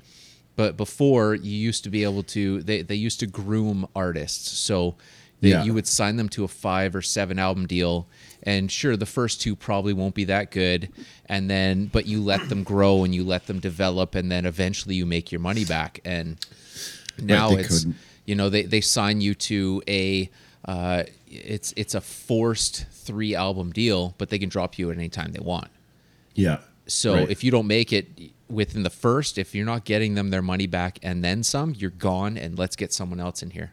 [0.57, 4.57] but before you used to be able to they, they used to groom artists.
[4.57, 4.95] So
[5.41, 5.65] they, Yeah.
[5.65, 8.07] you would sign them to a five or seven album deal
[8.45, 10.91] and sure the first two probably won't be that good
[11.27, 14.95] and then but you let them grow and you let them develop and then eventually
[14.95, 16.37] you make your money back and
[17.21, 17.97] now it's couldn't.
[18.27, 20.31] you know they, they sign you to a
[20.67, 25.09] uh, it's it's a forced three album deal but they can drop you at any
[25.09, 25.69] time they want
[26.35, 26.59] Yeah.
[26.87, 27.31] so Right.
[27.31, 28.07] if you don't make it
[28.49, 31.91] within the first if you're not getting them their money back and then some you're
[31.91, 33.73] gone and let's get someone else in here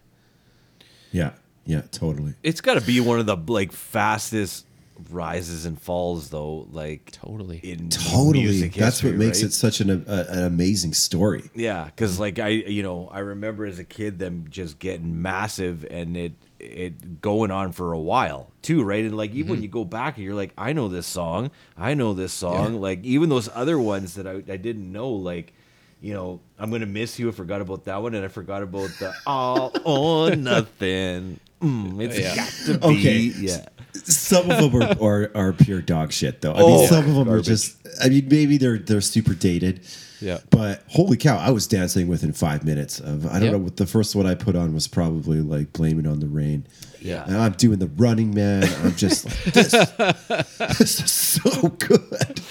[1.12, 1.32] yeah,
[1.66, 2.36] yeah, totally.
[2.42, 4.66] it's got to be one of the like fastest
[5.10, 6.68] rises and falls, though.
[6.72, 7.58] Like Totally.
[7.58, 8.44] in Totally.
[8.46, 9.50] music That's what makes right?
[9.50, 11.50] it such an, a, an amazing story.
[11.56, 15.86] Yeah, because like I, you know, I remember as a kid them just getting massive
[15.92, 19.04] and it it going on for a while too, right?
[19.04, 19.52] And like even Mm-hmm.
[19.52, 22.80] when you go back and you're like, I know this song, I know this song.
[22.80, 25.54] Like even those other ones that I, I didn't know, like
[26.02, 27.30] you know, I'm gonna miss you.
[27.30, 31.40] I forgot about that one, and I forgot about the all or nothing.
[31.62, 32.36] Mm, it's Yeah.
[32.36, 33.18] got to be, Okay.
[33.20, 33.66] yeah.
[33.94, 36.54] Some of them are, are, are pure dog shit, though.
[36.54, 37.48] I Oh, mean, some of them garbage.
[37.48, 37.78] are just.
[38.04, 39.86] I mean, maybe they're they're super dated.
[40.22, 40.40] Yeah.
[40.50, 43.26] But holy cow, I was dancing within five minutes of.
[43.26, 43.52] I don't Yep.
[43.54, 46.66] know what the first one I put on was probably like blaming on the Rain."
[47.02, 47.24] Yeah.
[47.26, 48.64] And I'm doing the Running Man.
[48.84, 49.72] I'm just like this.
[49.72, 52.42] this is so good.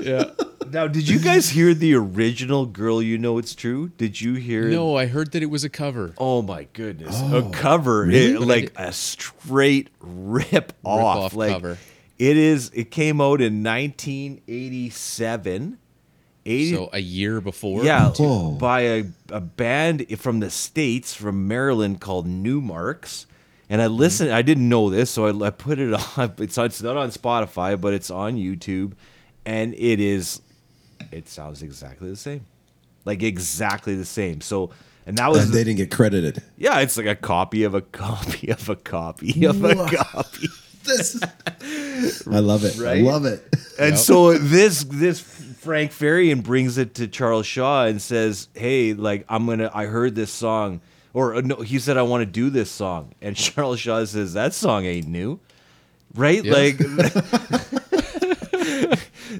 [0.00, 0.30] yeah
[0.70, 3.88] Now, did you guys hear the original "Girl You Know It's True"?
[3.98, 4.68] Did you hear?
[4.68, 7.16] no i heard that it was a cover Oh my goodness!
[7.18, 8.34] Oh, a cover, really?
[8.34, 11.16] it- like a straight rip off.
[11.16, 11.76] off like cover.
[12.18, 12.70] it is.
[12.74, 15.78] It came out in 1987.
[16.46, 18.52] 80, so a year before yeah, Whoa.
[18.52, 23.26] by a, a band from the states, from Maryland, called Numarx
[23.68, 24.30] And I listened.
[24.30, 26.34] I didn't know this, so I, I put it on.
[26.38, 28.92] It's it's not on Spotify, but it's on YouTube,
[29.44, 30.40] and it is.
[31.12, 32.46] It sounds exactly the same,
[33.04, 34.40] like exactly the same.
[34.40, 34.70] So,
[35.06, 36.42] and that was And they didn't get credited.
[36.56, 40.48] yeah, it's like a copy of a copy of a copy of a Wha- copy.
[40.84, 41.20] This.
[42.30, 42.78] I love it.
[42.80, 43.42] I love it.
[43.78, 43.98] And Yep.
[43.98, 45.20] so this this
[45.66, 49.68] Frank Farian brings it to Charles Shaw and says, "Hey, like I'm gonna.
[49.74, 50.80] I heard this song,
[51.12, 54.54] or no, he said I want to do this song." And Charles Shaw says, "That
[54.54, 55.40] song ain't new,
[56.14, 56.44] right?
[56.44, 56.52] Yeah.
[56.52, 56.78] Like."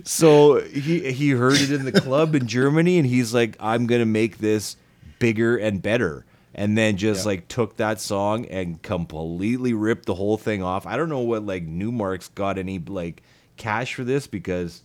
[0.05, 4.07] so he he heard it in the club in Germany, and he's like, "I'm gonna
[4.07, 4.77] make this
[5.19, 7.33] bigger and better." And then just Yeah.
[7.33, 10.87] like took that song and completely ripped the whole thing off.
[10.87, 13.23] I don't know what like Numarx got any like
[13.59, 14.83] cash for this because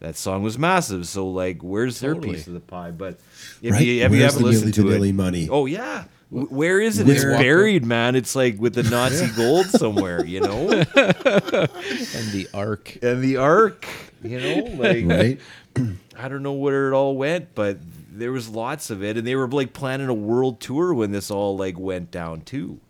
[0.00, 1.06] that song was massive.
[1.06, 2.90] So like, where's their piece of the pie?
[2.90, 3.18] But
[3.62, 3.80] if Right?
[3.86, 5.48] you, if you haven't listened to Milli it, money?
[5.50, 7.06] oh yeah, where is it?
[7.06, 8.16] Where- It's buried, man.
[8.16, 10.84] It's like with the Nazi gold somewhere, you know, and
[12.32, 13.86] the arc and the Ark,
[14.22, 15.40] you know, like Right?
[16.18, 17.78] I don't know where it all went, but
[18.12, 21.30] there was lots of it, and they were like planning a world tour when this
[21.30, 22.80] all like went down too.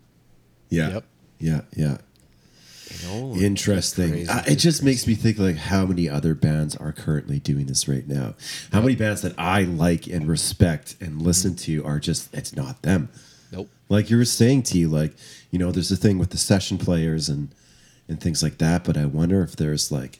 [0.69, 0.89] Yeah.
[0.93, 1.03] Yep.
[1.39, 1.61] Yeah.
[1.75, 1.97] Yeah.
[3.35, 4.29] Interesting.
[4.29, 7.87] Uh, it just makes me think like how many other bands are currently doing this
[7.87, 8.35] right now.
[8.71, 12.81] How many bands that I like and respect and listen to are just it's not
[12.81, 13.09] them.
[13.51, 15.13] nope Like you were saying to you, like
[15.49, 17.49] you know, there's a thing with the session players and
[18.07, 18.83] and things like that.
[18.83, 20.19] But I wonder if there's like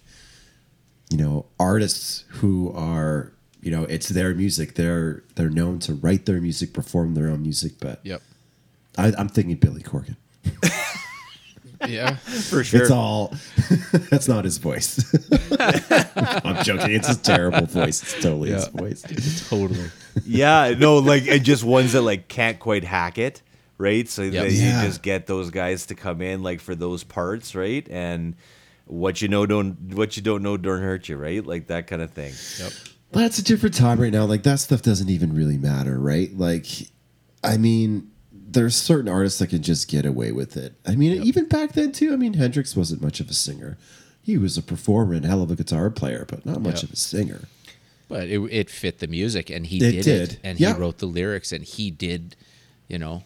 [1.10, 3.32] you know artists who are
[3.62, 4.76] you know it's their music.
[4.76, 7.74] They're they're known to write their music, perform their own music.
[7.80, 8.22] But yep
[8.98, 10.18] I, I'm thinking Billy Corgan.
[11.88, 12.82] yeah for sure.
[12.82, 13.34] It's all.
[14.10, 15.00] that's not his voice.
[15.60, 16.92] I'm joking.
[16.94, 18.02] It's a terrible voice.
[18.04, 18.82] It's totally his Yeah.
[18.82, 19.48] voice.
[19.50, 19.90] totally
[20.26, 23.42] yeah, no, like and just ones that like can't quite hack it,
[23.78, 24.08] right?
[24.10, 24.32] So Yep.
[24.34, 24.82] they, Yeah.
[24.82, 27.88] you just get those guys to come in like for those parts, right?
[27.90, 28.36] And
[28.86, 31.46] what you know don't what you don't know don't hurt you, right?
[31.46, 32.34] Like that kind of thing.
[32.60, 32.74] yep
[33.12, 34.26] But it's a different time right now.
[34.26, 36.36] Like that stuff doesn't even really matter, right?
[36.38, 36.66] Like,
[37.44, 38.11] I mean,
[38.54, 40.74] there's certain artists that can just get away with it.
[40.86, 42.14] I mean, even back then too.
[42.14, 43.78] I mean, Hendrix wasn't much of a singer.
[44.24, 46.84] He was a performer and hell of a guitar player, but not much Yep.
[46.84, 47.42] of a singer.
[48.08, 50.22] But it, it fit the music, and he It did, did.
[50.34, 50.74] it, and Yeah.
[50.74, 52.36] he wrote the lyrics, and he did,
[52.88, 53.24] you know,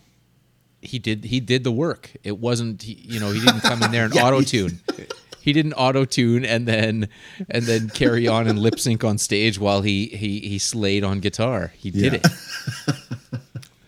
[0.82, 2.12] he did he did the work.
[2.24, 4.80] It wasn't, he, you know, he didn't come in there and auto tune.
[5.42, 7.08] He didn't auto tune and then
[7.52, 11.20] and then carry on and lip sync on stage while he he he slayed on
[11.20, 11.72] guitar.
[11.78, 12.20] He did Yeah.
[12.24, 12.96] it.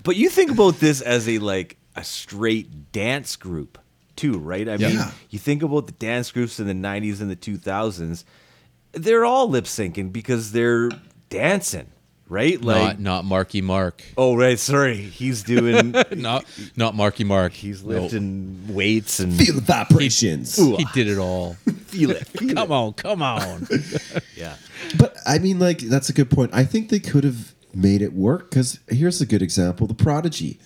[0.07, 3.77] But you think about this as a like a straight dance group
[4.15, 4.67] too, right?
[4.69, 4.97] I mean,
[5.29, 8.23] you think about the dance groups in the '90s and the 2000s;
[8.93, 10.89] they're all lip syncing because they're
[11.29, 11.87] dancing,
[12.29, 12.61] right?
[12.61, 14.01] Like, not not Marky Mark.
[14.17, 16.45] oh right, sorry, he's doing, Not
[16.77, 17.51] not Marky Mark.
[17.51, 17.99] he's No.
[17.99, 20.55] lifting weights and Feel the vibrations.
[20.55, 21.55] He did it all.
[21.87, 23.67] feel it, feel Come on, come on.
[24.37, 24.55] yeah.
[24.97, 26.51] But I mean, like that's a good point.
[26.53, 30.59] I think they could have made it work because here's a good example: the Prodigy.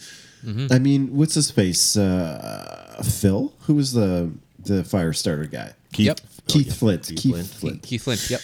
[0.72, 1.96] I mean, what's his face?
[1.96, 5.74] Uh, Phil, who was the the fire starter guy?
[5.94, 6.22] Keith, Yep.
[6.48, 7.04] Keith Flint.
[7.08, 7.48] Keith Keith Flint.
[7.48, 7.84] Flint.
[7.84, 8.30] Keith Flint.
[8.30, 8.42] Yep.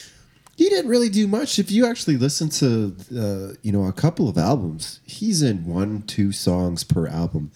[0.58, 1.58] He didn't really do much.
[1.60, 6.02] If you actually listen to, uh, you know, a couple of albums, he's in one,
[6.04, 7.52] two songs per album.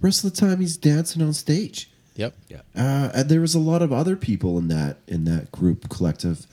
[0.00, 1.90] Rest of the time, he's dancing on stage.
[2.16, 2.34] Yep.
[2.48, 2.60] Yeah.
[2.74, 6.46] Uh, and there was a lot of other people in that in that group collective.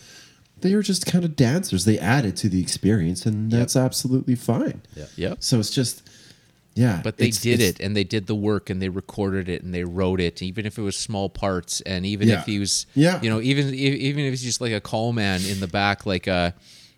[0.64, 1.86] They were just kind of dancers.
[1.86, 4.82] They added to the experience, and that's absolutely fine.
[4.96, 5.06] Yeah.
[5.16, 5.38] Yep.
[5.44, 6.10] So it's just,
[6.74, 7.02] yeah.
[7.04, 9.84] But they did it and they did the work and they recorded it and they
[9.84, 11.82] wrote it, even if it was small parts.
[11.82, 12.40] And even Yeah.
[12.40, 13.22] if he was, Yeah.
[13.22, 16.28] you know, even even if he's just like a call man in the back, like
[16.28, 16.52] uh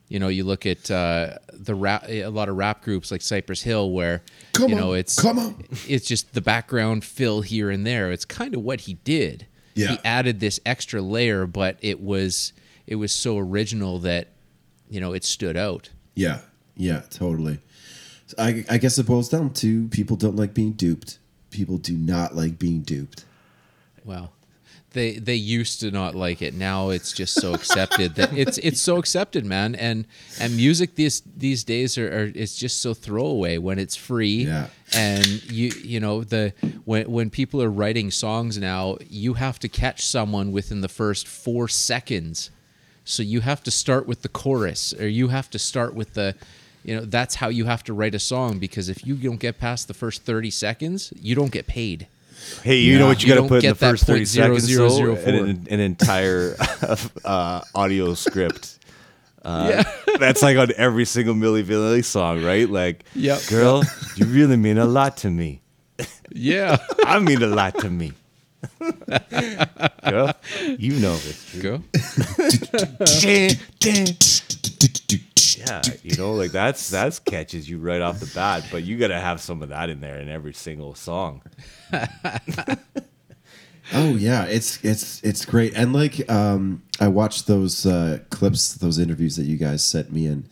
[0.08, 3.63] you know, you look at uh, the rap, a lot of rap groups like Cypress
[3.63, 4.21] Hill, where
[4.54, 5.65] Come you on, know it's come on.
[5.88, 8.12] it's just the background fill here and there.
[8.12, 9.47] It's kind of what he did.
[9.73, 9.88] Yeah.
[9.93, 12.54] He added this extra layer, but it was
[12.88, 14.30] it was so original that
[14.89, 15.89] you know it stood out.
[16.13, 16.39] Yeah,
[16.76, 17.60] yeah, totally.
[18.28, 21.19] So I, I guess it boils down to people don't like being duped.
[21.52, 23.26] People do not like being duped.
[24.04, 24.32] Well,
[24.95, 26.56] they they used to not like it.
[26.56, 29.76] Now it's just so accepted that it's it's so accepted, man.
[29.76, 30.08] And
[30.39, 34.45] and music these these days are, are it's just so throwaway when it's free.
[34.45, 34.67] Yeah.
[34.93, 36.54] And you you know the
[36.86, 41.28] when when people are writing songs now, you have to catch someone within the first
[41.28, 42.50] four seconds.
[43.06, 46.36] So you have to start with the chorus, or you have to start with the.
[46.84, 49.58] You know that's how you have to write a song because if you don't get
[49.60, 52.06] past the first thirty seconds, you don't get paid.
[52.63, 53.00] Hey, you Yeah.
[53.00, 54.63] know what you You got to put in the first thirty point zero seconds?
[54.65, 55.15] zero though?
[55.24, 56.56] zero An, an entire
[57.26, 58.78] uh, audio script.
[59.44, 59.68] Uh,
[60.08, 60.18] Yeah.
[60.20, 62.70] That's like on every single Milli Vanilli song, right?
[62.70, 63.41] Like, Yep.
[63.50, 63.84] girl,
[64.15, 65.62] you really mean a lot to me.
[66.32, 66.78] Yeah.
[67.06, 68.13] I mean a lot to me.
[70.10, 70.34] Girl,
[70.78, 71.62] you know it's true.
[71.62, 71.84] Go.
[75.58, 79.08] Yeah, you know, like that's that's catches you right off the bat, but you got
[79.08, 81.41] to have some of that in there in every single song.
[83.93, 85.74] Oh yeah, it's it's it's great.
[85.76, 90.26] And like um I watched those uh clips, those interviews that you guys sent me
[90.26, 90.45] in.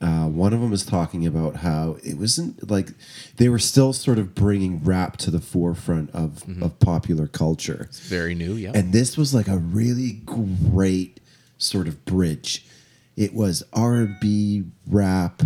[0.00, 2.88] Uh, one of them was talking about how it wasn't like
[3.36, 7.86] they were still sort of bringing rap to the forefront of, of popular culture.
[7.88, 8.72] It's Very new, yeah.
[8.74, 11.20] And this was like a really great
[11.56, 12.66] sort of bridge.
[13.16, 15.42] It was R and B rap.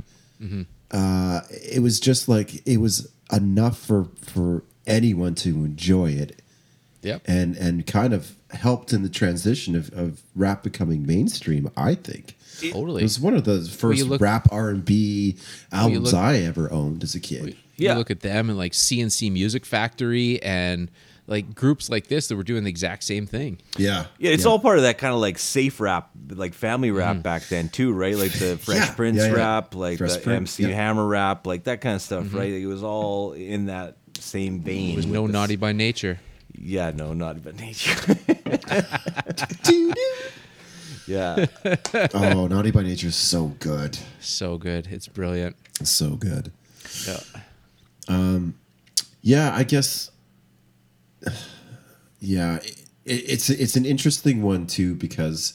[0.90, 6.40] Uh, it was just like it was enough for for anyone to enjoy it,
[7.02, 7.22] yep.
[7.26, 11.70] and and kind of helped in the transition of, of rap becoming mainstream.
[11.76, 12.36] I think
[12.72, 13.02] totally.
[13.02, 15.36] it was one of the first look- rap R and B
[15.72, 17.56] albums look- I ever owned as a kid.
[17.76, 17.92] Yeah.
[17.92, 20.90] You look at them and like C+C Music Factory and
[21.26, 23.58] like groups like this that were doing the exact same thing.
[23.76, 27.16] Yeah, Yeah, it's all part of that kind of like safe rap, like family rap
[27.16, 27.22] mm.
[27.22, 28.16] back then too, right?
[28.16, 29.32] Like the Fresh Yeah, Prince yeah, yeah.
[29.32, 30.76] rap, like Fresh the Prince, MC yeah.
[30.76, 32.38] Hammer rap, like that kind of stuff, mm-hmm.
[32.38, 32.52] right?
[32.52, 34.92] It was all in that same vein.
[34.92, 36.20] It was no the- naughty by nature.
[36.58, 38.16] Yeah, no, not even nature.
[41.06, 41.46] yeah,
[42.14, 44.88] oh, Naughty by Nature is so good, So good.
[44.90, 45.56] It's brilliant.
[45.84, 46.52] so good.
[47.06, 47.20] Yeah.
[48.08, 48.54] Um,
[49.22, 50.10] Yeah, I guess.
[52.20, 55.54] Yeah, it, it's it's an interesting one too because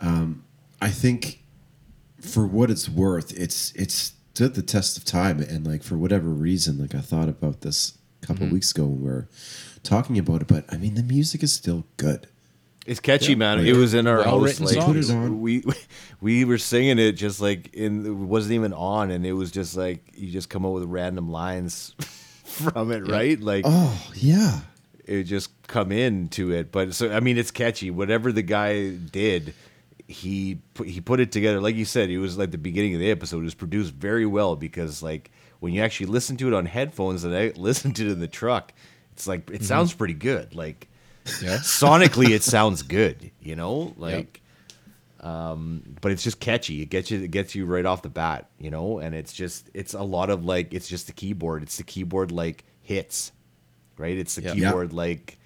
[0.00, 0.44] um,
[0.80, 1.42] I think
[2.20, 3.94] for what it's worth, it's it's
[4.34, 7.96] stood the test of time, and like for whatever reason, like I thought about this
[8.26, 8.54] a couple mm-hmm.
[8.54, 9.28] weeks ago when we were
[9.84, 12.26] talking about it, but I mean the music is still good.
[12.86, 13.64] it's catchy, man.
[13.64, 14.26] It was in our house.
[14.26, 14.84] Well-written Like.
[14.84, 15.40] Put it on.
[15.40, 15.62] we
[16.20, 19.76] we were singing it just like in it wasn't even on, and it was just
[19.76, 21.94] like you just come up with random lines
[22.44, 23.40] from it, right?
[23.40, 24.60] Like Oh yeah,
[25.04, 26.72] it just come into it.
[26.72, 27.90] But so I mean, it's catchy.
[27.92, 29.54] Whatever the guy did,
[30.08, 31.60] he put, he put it together.
[31.60, 33.40] Like you said, it was like the beginning of the episode.
[33.40, 35.30] It was produced very well because like
[35.66, 38.28] when you actually listen to it on headphones and I listen to it in the
[38.28, 38.72] truck,
[39.12, 40.54] it's like it sounds pretty good.
[40.54, 40.88] Like
[41.42, 41.56] Yeah.
[41.58, 43.32] sonically, it sounds good.
[43.40, 44.40] You know, like.
[45.20, 46.82] Um, but it's just catchy.
[46.82, 47.20] It gets you.
[47.22, 48.48] It gets you right off the bat.
[48.60, 49.68] You know, and it's just.
[49.74, 50.72] It's a lot of like.
[50.72, 51.62] It's just the keyboard.
[51.62, 53.32] It's the keyboard like hits,
[53.98, 54.16] right?
[54.16, 54.42] It's the.
[54.42, 54.54] Yeah.
[54.54, 55.38] keyboard like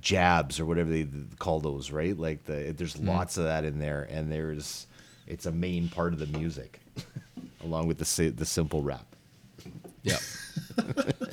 [0.00, 1.06] jabs or whatever they
[1.38, 2.16] call those, right?
[2.16, 3.08] Like the there's Mm.
[3.08, 4.86] lots of that in there, and there's
[5.26, 6.80] it's a main part of the music,
[7.64, 9.14] along with the the simple rap.
[10.08, 10.20] Yep.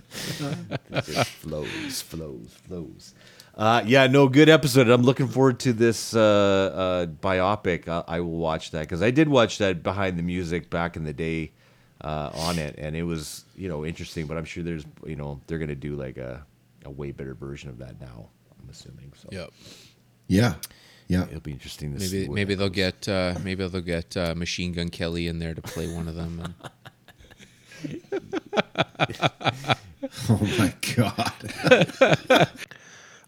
[0.91, 3.13] It just flows, flows, flows.
[3.55, 4.89] Uh, yeah, no, good episode.
[4.89, 7.87] I'm looking forward to this uh, uh, biopic.
[7.87, 11.03] I, I will watch that because I did watch that behind the music back in
[11.03, 11.51] the day
[12.01, 14.25] uh, on it, and it was you know interesting.
[14.25, 16.45] But I'm sure there's you know they're gonna do like a,
[16.83, 18.29] a way better version of that now.
[18.61, 19.29] I'm assuming so.
[19.31, 19.51] Yep.
[20.27, 20.55] Yeah.
[21.07, 21.23] Yeah.
[21.27, 22.19] It'll be interesting to see.
[22.19, 22.75] Maybe where maybe they'll goes.
[22.75, 26.15] get uh, maybe they'll get uh, Machine Gun Kelly in there to play one of
[26.15, 26.41] them.
[26.43, 26.53] And,
[30.29, 32.47] Oh my god.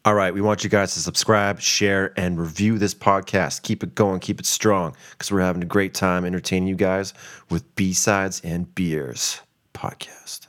[0.05, 3.63] All right, we want you guys to subscribe, share, and review this podcast.
[3.63, 7.13] Keep it going, keep it strong, because we're having a great time entertaining you guys
[7.49, 9.41] with B Sides and Beers
[9.73, 10.46] podcast.